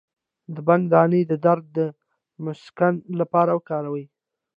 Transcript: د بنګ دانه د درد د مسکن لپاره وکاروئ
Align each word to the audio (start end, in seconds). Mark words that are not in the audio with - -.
د 0.53 0.55
بنګ 0.67 0.83
دانه 0.93 1.19
د 1.31 1.33
درد 1.45 1.65
د 1.77 1.79
مسکن 2.45 2.93
لپاره 3.19 3.51
وکاروئ 3.53 4.05